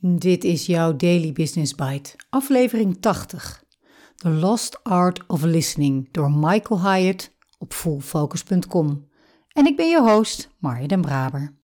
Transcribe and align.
Dit 0.00 0.44
is 0.44 0.66
jouw 0.66 0.96
Daily 0.96 1.32
Business 1.32 1.74
Bite, 1.74 2.10
aflevering 2.30 2.96
80. 3.00 3.62
The 4.16 4.28
Lost 4.28 4.80
Art 4.82 5.26
of 5.26 5.42
Listening 5.42 6.08
door 6.10 6.30
Michael 6.30 6.80
Hyatt 6.80 7.34
op 7.58 7.72
fullfocus.com. 7.72 9.06
En 9.52 9.66
ik 9.66 9.76
ben 9.76 9.88
je 9.88 10.00
host, 10.00 10.48
Marja 10.58 10.86
den 10.86 11.00
Braber. 11.00 11.56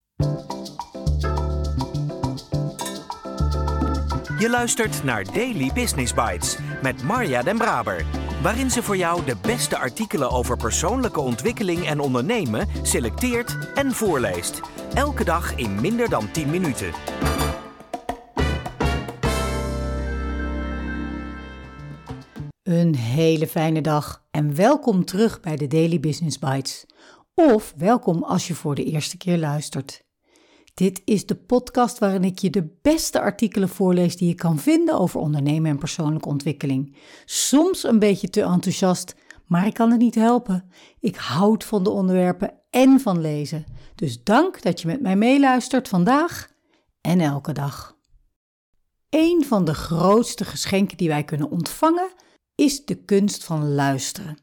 Je 4.39 4.49
luistert 4.49 5.03
naar 5.03 5.23
Daily 5.33 5.71
Business 5.73 6.13
Bites 6.13 6.57
met 6.81 7.03
Marja 7.03 7.41
den 7.43 7.57
Braber, 7.57 8.05
waarin 8.41 8.71
ze 8.71 8.83
voor 8.83 8.97
jou 8.97 9.25
de 9.25 9.35
beste 9.41 9.77
artikelen 9.77 10.31
over 10.31 10.57
persoonlijke 10.57 11.19
ontwikkeling 11.19 11.85
en 11.85 11.99
ondernemen 11.99 12.67
selecteert 12.81 13.57
en 13.75 13.91
voorleest. 13.91 14.61
Elke 14.93 15.23
dag 15.23 15.55
in 15.55 15.81
minder 15.81 16.09
dan 16.09 16.31
10 16.31 16.49
minuten. 16.49 16.93
Een 22.63 22.95
hele 22.95 23.47
fijne 23.47 23.81
dag 23.81 24.25
en 24.31 24.55
welkom 24.55 25.05
terug 25.05 25.39
bij 25.39 25.55
de 25.55 25.67
Daily 25.67 25.99
Business 25.99 26.39
Bites. 26.39 26.85
Of 27.35 27.73
welkom 27.77 28.23
als 28.23 28.47
je 28.47 28.53
voor 28.53 28.75
de 28.75 28.83
eerste 28.83 29.17
keer 29.17 29.37
luistert. 29.37 30.03
Dit 30.73 31.01
is 31.05 31.25
de 31.25 31.35
podcast 31.35 31.99
waarin 31.99 32.23
ik 32.23 32.39
je 32.39 32.49
de 32.49 32.77
beste 32.81 33.19
artikelen 33.19 33.69
voorlees 33.69 34.17
die 34.17 34.27
je 34.27 34.35
kan 34.35 34.59
vinden 34.59 34.99
over 34.99 35.19
ondernemen 35.19 35.71
en 35.71 35.77
persoonlijke 35.77 36.29
ontwikkeling. 36.29 36.97
Soms 37.25 37.83
een 37.83 37.99
beetje 37.99 38.29
te 38.29 38.41
enthousiast, 38.41 39.15
maar 39.47 39.67
ik 39.67 39.73
kan 39.73 39.91
het 39.91 39.99
niet 39.99 40.15
helpen. 40.15 40.69
Ik 40.99 41.15
houd 41.15 41.63
van 41.63 41.83
de 41.83 41.89
onderwerpen 41.89 42.53
en 42.69 42.99
van 42.99 43.21
lezen. 43.21 43.65
Dus 43.95 44.23
dank 44.23 44.61
dat 44.61 44.81
je 44.81 44.87
met 44.87 45.01
mij 45.01 45.15
meeluistert 45.15 45.87
vandaag 45.87 46.49
en 47.01 47.19
elke 47.19 47.51
dag. 47.51 47.97
Een 49.09 49.45
van 49.45 49.65
de 49.65 49.73
grootste 49.73 50.45
geschenken 50.45 50.97
die 50.97 51.07
wij 51.07 51.23
kunnen 51.23 51.51
ontvangen 51.51 52.21
is 52.63 52.85
de 52.85 52.95
kunst 52.95 53.43
van 53.43 53.73
luisteren. 53.73 54.37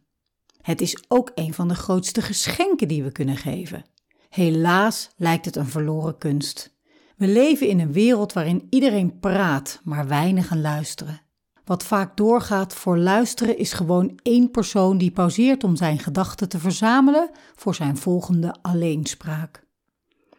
Het 0.63 0.81
is 0.81 1.05
ook 1.09 1.33
een 1.35 1.55
van 1.55 1.69
de 1.69 1.75
grootste 1.75 2.23
geschenken 2.23 2.89
die 2.89 3.03
we 3.03 3.13
kunnen 3.13 3.37
geven. 3.37 3.85
Helaas 4.29 5.11
lijkt 5.17 5.45
het 5.45 5.57
een 5.57 5.67
verloren 5.67 6.19
kunst. 6.19 6.79
We 7.17 7.27
leven 7.27 7.69
in 7.69 7.81
een 7.81 7.93
wereld 7.93 8.33
waarin 8.33 8.67
iedereen 8.71 9.19
praat, 9.19 9.81
maar 9.85 10.09
weinigen 10.09 10.61
luisteren. 10.61 11.21
Wat 11.65 11.85
vaak 11.85 12.17
doorgaat 12.17 12.75
voor 12.75 12.99
luisteren 12.99 13.59
is 13.59 13.73
gewoon 13.73 14.19
één 14.23 14.51
persoon 14.51 14.99
die 14.99 15.11
pauzeert 15.11 15.65
om 15.65 15.77
zijn 15.77 15.99
gedachten 15.99 16.49
te 16.49 16.59
verzamelen 16.59 17.31
voor 17.55 17.75
zijn 17.75 17.97
volgende 17.97 18.55
alleenspraak. 18.63 19.67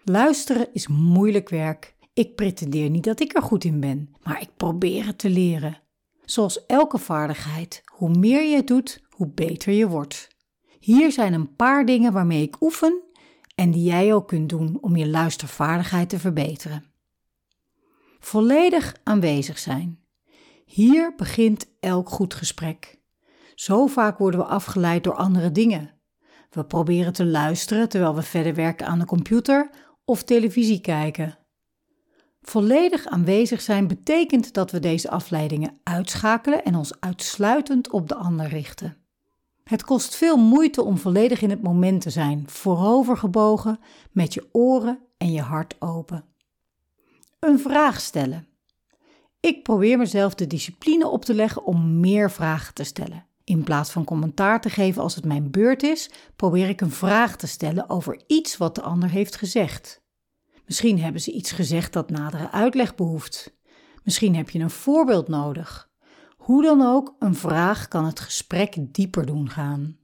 Luisteren 0.04 0.68
is 0.74 0.88
moeilijk 0.88 1.50
werk. 1.50 1.96
Ik 2.14 2.36
pretendeer 2.36 2.90
niet 2.90 3.04
dat 3.04 3.20
ik 3.20 3.36
er 3.36 3.44
goed 3.44 3.64
in 3.64 3.80
ben, 3.80 4.14
maar 4.24 4.42
ik 4.42 4.50
probeer 4.58 5.06
het 5.06 5.18
te 5.18 5.30
leren. 5.30 5.81
Zoals 6.32 6.66
elke 6.66 6.98
vaardigheid, 6.98 7.82
hoe 7.86 8.10
meer 8.10 8.44
je 8.44 8.56
het 8.56 8.68
doet, 8.68 9.04
hoe 9.10 9.28
beter 9.28 9.74
je 9.74 9.88
wordt. 9.88 10.28
Hier 10.80 11.12
zijn 11.12 11.34
een 11.34 11.56
paar 11.56 11.86
dingen 11.86 12.14
waarmee 12.14 12.42
ik 12.42 12.62
oefen 12.62 13.02
en 13.56 13.72
die 13.72 13.84
jij 13.84 14.14
ook 14.14 14.28
kunt 14.28 14.50
doen 14.50 14.78
om 14.82 14.96
je 14.96 15.08
luistervaardigheid 15.08 16.10
te 16.10 16.20
verbeteren. 16.20 16.86
Volledig 18.20 18.96
aanwezig 19.04 19.60
zijn. 19.60 20.00
Hier 20.66 21.14
begint 21.16 21.68
elk 21.80 22.10
goed 22.10 22.34
gesprek. 22.34 23.00
Zo 23.56 23.88
vaak 23.88 24.18
worden 24.18 24.40
we 24.40 24.46
afgeleid 24.46 25.04
door 25.04 25.16
andere 25.16 25.52
dingen. 25.52 25.94
We 26.50 26.66
proberen 26.66 27.14
te 27.14 27.26
luisteren 27.26 27.90
terwijl 27.90 28.16
we 28.16 28.22
verder 28.22 28.56
werken 28.56 28.88
aan 28.88 29.00
de 29.00 29.06
computer 29.06 29.70
of 30.06 30.24
televisie 30.24 30.82
kijken. 30.82 31.41
Volledig 32.42 33.06
aanwezig 33.06 33.62
zijn 33.62 33.88
betekent 33.88 34.54
dat 34.54 34.72
we 34.72 34.80
deze 34.80 35.10
afleidingen 35.10 35.80
uitschakelen 35.84 36.64
en 36.64 36.76
ons 36.76 37.00
uitsluitend 37.00 37.90
op 37.90 38.08
de 38.08 38.16
ander 38.16 38.48
richten. 38.48 38.98
Het 39.64 39.84
kost 39.84 40.16
veel 40.16 40.38
moeite 40.38 40.84
om 40.84 40.98
volledig 40.98 41.42
in 41.42 41.50
het 41.50 41.62
moment 41.62 42.02
te 42.02 42.10
zijn, 42.10 42.44
voorovergebogen, 42.48 43.80
met 44.12 44.34
je 44.34 44.50
oren 44.52 45.00
en 45.18 45.32
je 45.32 45.42
hart 45.42 45.76
open. 45.80 46.26
Een 47.40 47.60
vraag 47.60 48.02
stellen. 48.02 48.48
Ik 49.40 49.64
probeer 49.64 49.98
mezelf 49.98 50.36
de 50.36 50.48
discipline 50.48 51.08
op 51.08 51.26
te 51.26 51.34
leggen 51.34 51.66
om 51.66 52.00
meer 52.00 52.32
vragen 52.32 52.74
te 52.74 52.84
stellen. 52.84 53.26
In 53.44 53.64
plaats 53.64 53.92
van 53.92 54.04
commentaar 54.04 54.62
te 54.62 54.70
geven 54.70 55.02
als 55.02 55.16
het 55.16 55.26
mijn 55.26 55.52
beurt 55.52 55.84
is, 55.84 56.10
probeer 56.36 56.70
ik 56.70 56.82
een 56.82 56.92
vraag 56.92 57.36
te 57.36 57.48
stellen 57.48 57.90
over 57.90 58.22
iets 58.28 58.58
wat 58.58 58.76
de 58.76 58.82
ander 58.82 59.10
heeft 59.10 59.36
gezegd. 59.36 60.02
Misschien 60.72 61.00
hebben 61.00 61.22
ze 61.22 61.32
iets 61.32 61.52
gezegd 61.52 61.94
dat 61.94 62.10
nadere 62.10 62.52
uitleg 62.52 62.96
behoeft. 62.96 63.58
Misschien 64.04 64.36
heb 64.36 64.50
je 64.50 64.60
een 64.60 64.70
voorbeeld 64.70 65.28
nodig. 65.28 65.90
Hoe 66.38 66.64
dan 66.64 66.82
ook, 66.82 67.16
een 67.20 67.36
vraag 67.36 67.88
kan 67.88 68.06
het 68.06 68.20
gesprek 68.20 68.76
dieper 68.78 69.26
doen 69.26 69.50
gaan. 69.50 69.98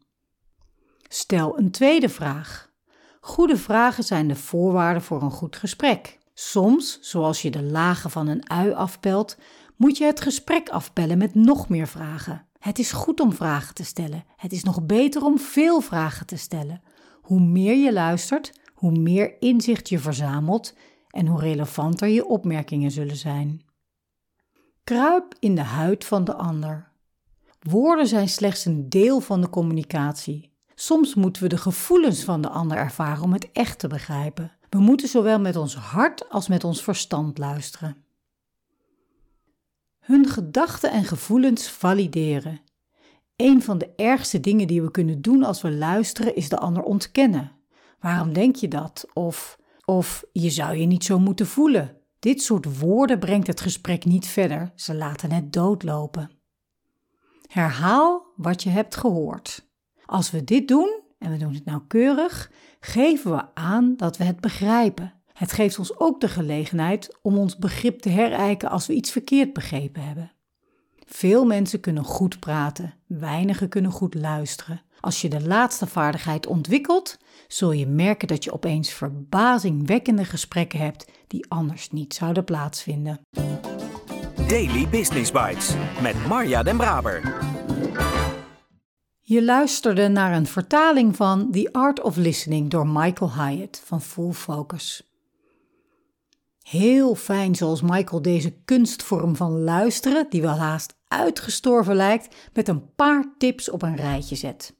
Stel 1.07 1.59
een 1.59 1.71
tweede 1.71 2.09
vraag. 2.09 2.71
Goede 3.19 3.57
vragen 3.57 4.03
zijn 4.03 4.27
de 4.27 4.35
voorwaarden 4.35 5.01
voor 5.01 5.21
een 5.21 5.31
goed 5.31 5.55
gesprek. 5.55 6.17
Soms, 6.33 6.99
zoals 7.01 7.41
je 7.41 7.51
de 7.51 7.63
lagen 7.63 8.09
van 8.09 8.27
een 8.27 8.49
ui 8.49 8.73
afpelt, 8.73 9.37
moet 9.75 9.97
je 9.97 10.05
het 10.05 10.21
gesprek 10.21 10.69
afpellen 10.69 11.17
met 11.17 11.35
nog 11.35 11.69
meer 11.69 11.87
vragen. 11.87 12.47
Het 12.59 12.79
is 12.79 12.91
goed 12.91 13.19
om 13.19 13.33
vragen 13.33 13.73
te 13.73 13.85
stellen. 13.85 14.25
Het 14.35 14.51
is 14.51 14.63
nog 14.63 14.85
beter 14.85 15.23
om 15.23 15.39
veel 15.39 15.81
vragen 15.81 16.25
te 16.25 16.37
stellen. 16.37 16.81
Hoe 17.21 17.41
meer 17.41 17.75
je 17.75 17.93
luistert, 17.93 18.51
hoe 18.77 18.91
meer 18.91 19.35
inzicht 19.39 19.89
je 19.89 19.99
verzamelt 19.99 20.73
en 21.09 21.27
hoe 21.27 21.39
relevanter 21.39 22.07
je 22.07 22.25
opmerkingen 22.25 22.91
zullen 22.91 23.15
zijn. 23.15 23.61
Kruip 24.83 25.35
in 25.39 25.55
de 25.55 25.61
huid 25.61 26.05
van 26.05 26.23
de 26.23 26.35
ander. 26.35 26.91
Woorden 27.59 28.07
zijn 28.07 28.29
slechts 28.29 28.65
een 28.65 28.89
deel 28.89 29.19
van 29.19 29.41
de 29.41 29.49
communicatie. 29.49 30.55
Soms 30.75 31.15
moeten 31.15 31.41
we 31.41 31.47
de 31.47 31.57
gevoelens 31.57 32.23
van 32.23 32.41
de 32.41 32.49
ander 32.49 32.77
ervaren 32.77 33.23
om 33.23 33.33
het 33.33 33.51
echt 33.51 33.79
te 33.79 33.87
begrijpen. 33.87 34.51
We 34.69 34.79
moeten 34.79 35.07
zowel 35.07 35.39
met 35.39 35.55
ons 35.55 35.75
hart 35.75 36.29
als 36.29 36.47
met 36.47 36.63
ons 36.63 36.83
verstand 36.83 37.37
luisteren. 37.37 38.05
Hun 39.99 40.27
gedachten 40.27 40.91
en 40.91 41.03
gevoelens 41.03 41.69
valideren. 41.69 42.61
Een 43.35 43.63
van 43.63 43.77
de 43.77 43.89
ergste 43.95 44.39
dingen 44.39 44.67
die 44.67 44.81
we 44.81 44.91
kunnen 44.91 45.21
doen 45.21 45.43
als 45.43 45.61
we 45.61 45.71
luisteren 45.71 46.35
is 46.35 46.49
de 46.49 46.57
ander 46.57 46.83
ontkennen. 46.83 47.56
Waarom 47.99 48.33
denk 48.33 48.55
je 48.55 48.67
dat? 48.67 49.05
Of, 49.13 49.59
of 49.85 50.23
je 50.31 50.49
zou 50.49 50.75
je 50.75 50.85
niet 50.85 51.03
zo 51.03 51.19
moeten 51.19 51.47
voelen. 51.47 51.97
Dit 52.19 52.41
soort 52.41 52.79
woorden 52.79 53.19
brengt 53.19 53.47
het 53.47 53.61
gesprek 53.61 54.05
niet 54.05 54.27
verder, 54.27 54.71
ze 54.75 54.95
laten 54.95 55.31
het 55.31 55.53
doodlopen. 55.53 56.31
Herhaal 57.47 58.25
wat 58.35 58.63
je 58.63 58.69
hebt 58.69 58.95
gehoord. 58.95 59.67
Als 60.05 60.31
we 60.31 60.43
dit 60.43 60.67
doen, 60.67 61.01
en 61.19 61.31
we 61.31 61.37
doen 61.37 61.53
het 61.53 61.65
nauwkeurig, 61.65 62.51
geven 62.79 63.31
we 63.31 63.55
aan 63.55 63.93
dat 63.97 64.17
we 64.17 64.23
het 64.23 64.39
begrijpen. 64.39 65.13
Het 65.33 65.51
geeft 65.51 65.79
ons 65.79 65.99
ook 65.99 66.21
de 66.21 66.27
gelegenheid 66.27 67.17
om 67.21 67.37
ons 67.37 67.57
begrip 67.57 67.99
te 67.99 68.09
herijken 68.09 68.69
als 68.69 68.87
we 68.87 68.93
iets 68.93 69.11
verkeerd 69.11 69.53
begrepen 69.53 70.03
hebben. 70.03 70.31
Veel 71.09 71.45
mensen 71.45 71.79
kunnen 71.79 72.03
goed 72.03 72.39
praten, 72.39 72.93
weinigen 73.05 73.69
kunnen 73.69 73.91
goed 73.91 74.13
luisteren. 74.13 74.81
Als 74.99 75.21
je 75.21 75.29
de 75.29 75.47
laatste 75.47 75.87
vaardigheid 75.87 76.47
ontwikkelt, 76.47 77.17
zul 77.47 77.71
je 77.71 77.87
merken 77.87 78.27
dat 78.27 78.43
je 78.43 78.53
opeens 78.53 78.89
verbazingwekkende 78.89 80.25
gesprekken 80.25 80.79
hebt 80.79 81.11
die 81.27 81.45
anders 81.49 81.91
niet 81.91 82.13
zouden 82.13 82.43
plaatsvinden. 82.43 83.19
Daily 84.47 84.87
Business 84.89 85.31
Bites 85.31 85.73
met 86.01 86.27
Marja 86.27 86.63
Den 86.63 86.77
Braber. 86.77 87.35
Je 89.19 89.43
luisterde 89.43 90.07
naar 90.07 90.33
een 90.33 90.47
vertaling 90.47 91.15
van 91.15 91.51
The 91.51 91.69
Art 91.71 92.01
of 92.01 92.15
Listening 92.15 92.69
door 92.69 92.87
Michael 92.87 93.33
Hyatt 93.33 93.81
van 93.85 94.01
Full 94.01 94.31
Focus. 94.31 95.11
Heel 96.61 97.15
fijn 97.15 97.55
zoals 97.55 97.81
Michael 97.81 98.21
deze 98.21 98.51
kunstvorm 98.65 99.35
van 99.35 99.63
luisteren, 99.63 100.25
die 100.29 100.41
wel 100.41 100.57
haast 100.57 100.96
uitgestorven 101.07 101.95
lijkt, 101.95 102.35
met 102.53 102.67
een 102.67 102.93
paar 102.95 103.25
tips 103.37 103.69
op 103.69 103.81
een 103.81 103.95
rijtje 103.95 104.35
zet. 104.35 104.75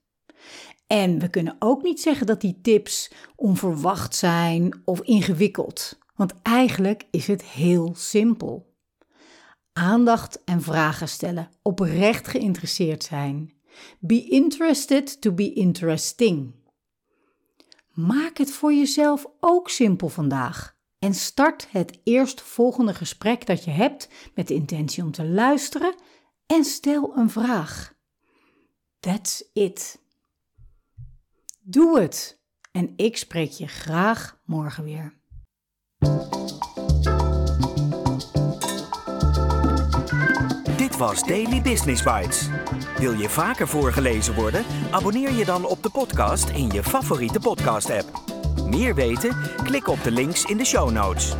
En 0.87 1.19
we 1.19 1.29
kunnen 1.29 1.55
ook 1.59 1.83
niet 1.83 2.01
zeggen 2.01 2.25
dat 2.25 2.41
die 2.41 2.59
tips 2.61 3.11
onverwacht 3.35 4.15
zijn 4.15 4.81
of 4.85 5.01
ingewikkeld, 5.01 5.99
want 6.15 6.33
eigenlijk 6.41 7.07
is 7.11 7.27
het 7.27 7.43
heel 7.43 7.95
simpel. 7.95 8.75
Aandacht 9.73 10.43
en 10.43 10.61
vragen 10.61 11.09
stellen, 11.09 11.49
oprecht 11.61 12.27
geïnteresseerd 12.27 13.03
zijn. 13.03 13.53
Be 13.99 14.27
interested 14.27 15.21
to 15.21 15.31
be 15.31 15.53
interesting. 15.53 16.55
Maak 17.93 18.37
het 18.37 18.51
voor 18.51 18.73
jezelf 18.73 19.25
ook 19.39 19.69
simpel 19.69 20.09
vandaag 20.09 20.75
en 20.99 21.13
start 21.13 21.67
het 21.71 21.99
eerstvolgende 22.03 22.93
gesprek 22.93 23.45
dat 23.45 23.63
je 23.63 23.71
hebt 23.71 24.09
met 24.35 24.47
de 24.47 24.53
intentie 24.53 25.03
om 25.03 25.11
te 25.11 25.25
luisteren 25.25 25.95
en 26.47 26.63
stel 26.63 27.17
een 27.17 27.29
vraag. 27.29 27.93
That's 28.99 29.43
it. 29.53 29.99
Doe 31.61 31.99
het 31.99 32.39
en 32.71 32.93
ik 32.95 33.17
spreek 33.17 33.51
je 33.51 33.67
graag 33.67 34.39
morgen 34.45 34.83
weer. 34.83 35.15
Dit 40.77 40.97
was 40.97 41.23
Daily 41.23 41.61
Business 41.61 42.03
Bites. 42.03 42.49
Wil 42.97 43.13
je 43.13 43.29
vaker 43.29 43.67
voorgelezen 43.67 44.35
worden? 44.35 44.65
Abonneer 44.91 45.31
je 45.31 45.45
dan 45.45 45.65
op 45.65 45.83
de 45.83 45.89
podcast 45.89 46.49
in 46.49 46.69
je 46.69 46.83
favoriete 46.83 47.39
podcast-app. 47.39 48.35
Meer 48.69 48.95
weten? 48.95 49.37
Klik 49.63 49.87
op 49.87 50.03
de 50.03 50.11
links 50.11 50.43
in 50.43 50.57
de 50.57 50.65
show 50.65 50.91
notes. 50.91 51.35